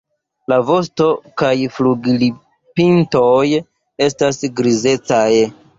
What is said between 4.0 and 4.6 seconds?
estas